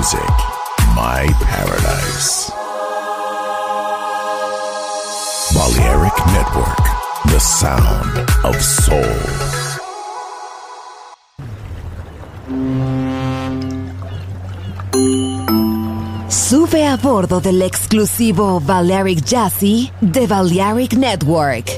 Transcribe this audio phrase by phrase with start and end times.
[0.00, 0.34] music,
[0.96, 2.50] my paradise.
[5.52, 6.84] Balearic Network,
[7.26, 8.96] the sound of soul.
[16.28, 21.70] Sube a bordo del exclusivo Balearic Jazzy de Balearic Network.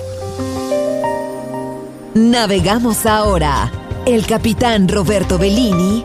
[2.15, 3.69] Navegamos ahora.
[4.05, 6.05] El capitán Roberto Bellini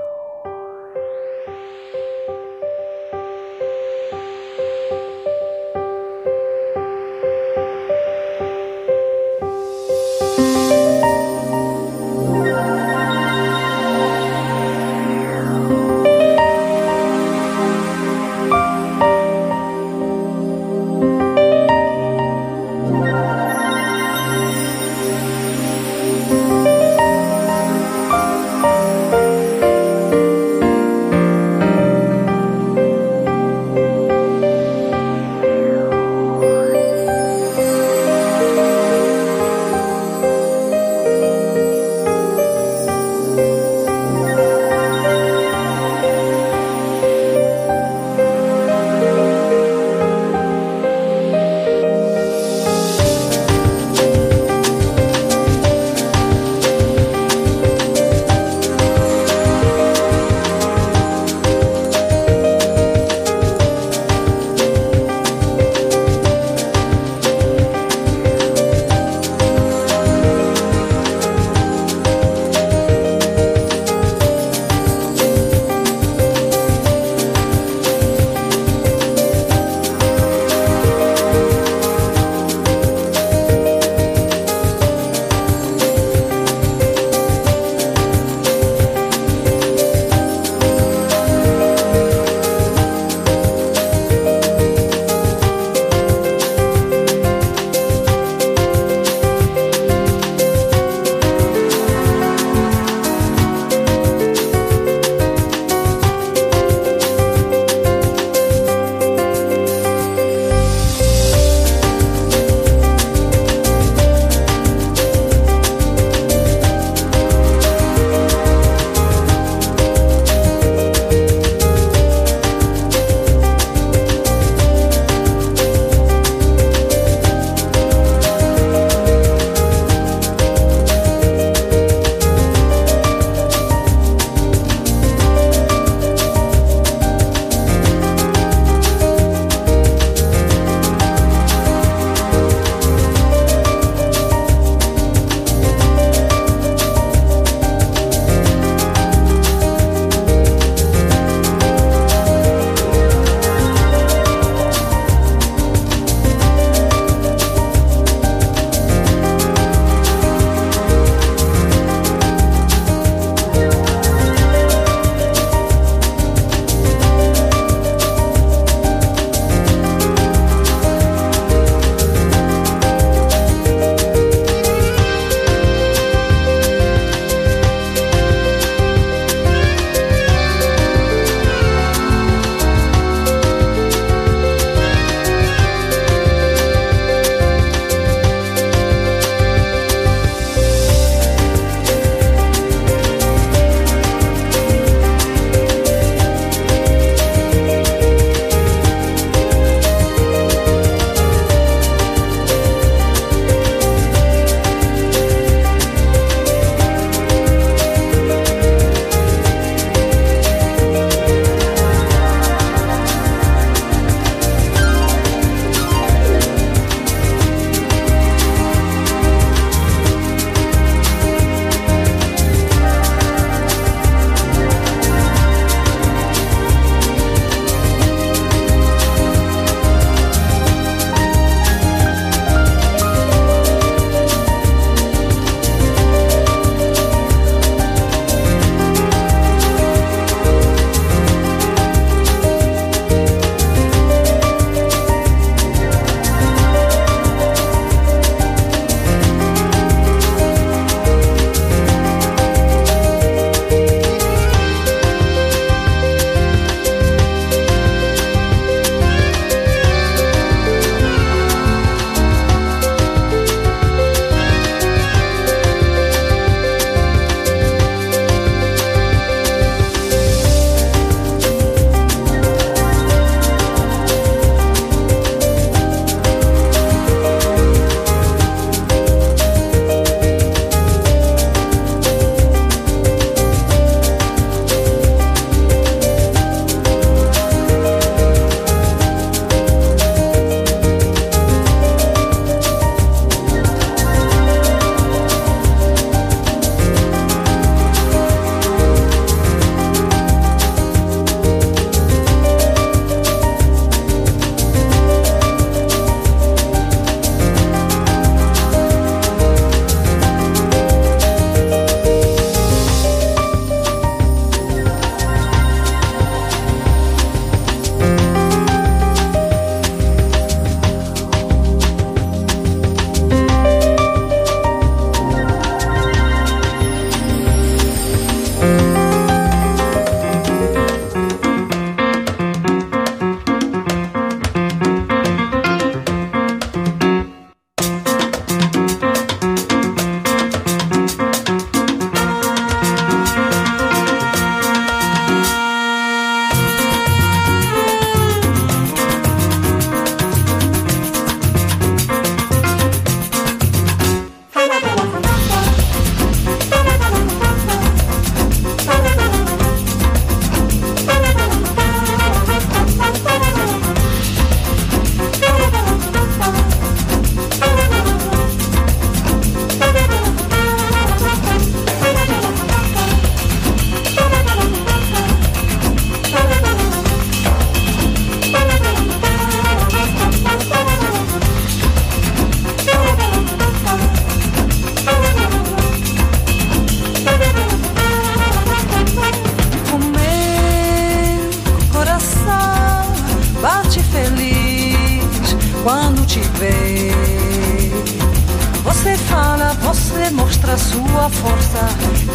[401.21, 401.77] Sua força,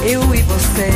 [0.04, 0.95] eu e você.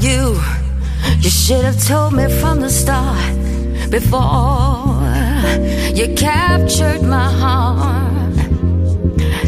[0.00, 0.40] you
[1.18, 3.34] you should have told me from the start
[3.90, 5.00] before
[5.94, 8.34] you captured my heart.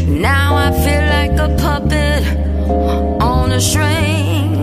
[0.07, 2.23] Now I feel like a puppet
[3.21, 4.53] on a string.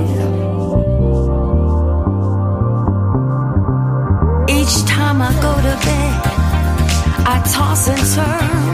[4.49, 6.20] Each time I go to bed,
[7.26, 8.74] I toss and turn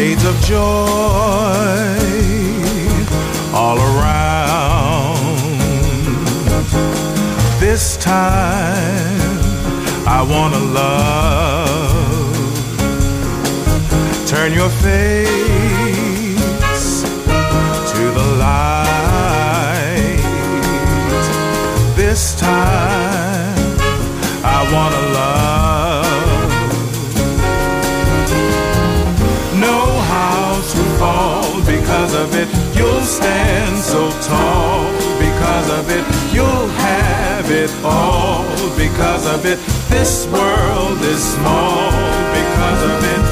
[0.00, 0.56] Shades of joy
[3.52, 5.18] all around.
[7.60, 9.38] This time
[10.06, 12.00] I wanna love.
[14.26, 15.18] Turn your face
[17.92, 20.22] to the light.
[21.94, 23.09] This time
[33.10, 34.84] stand so tall
[35.18, 36.04] because of it.
[36.32, 38.44] You'll have it all
[38.76, 39.58] because of it.
[39.88, 41.90] This world is small
[42.38, 43.29] because of it.